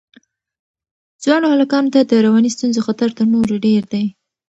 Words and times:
ځوانو 1.23 1.47
هلکانو 1.53 1.91
ته 1.95 1.99
د 2.03 2.11
رواني 2.25 2.49
ستونزو 2.55 2.79
خطر 2.87 3.09
تر 3.17 3.25
نورو 3.33 3.55
ډېر 3.65 3.83
دی. 3.93 4.05